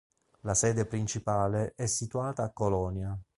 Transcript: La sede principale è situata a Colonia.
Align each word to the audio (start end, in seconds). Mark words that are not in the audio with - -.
La 0.39 0.55
sede 0.55 0.87
principale 0.87 1.73
è 1.75 1.85
situata 1.85 2.41
a 2.41 2.49
Colonia. 2.49 3.15